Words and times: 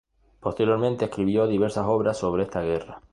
Posteriormente 0.39 1.05
escribió 1.05 1.45
diversas 1.45 1.85
obras 1.85 2.17
sobre 2.17 2.41
esta 2.45 2.61
guerra. 2.63 3.03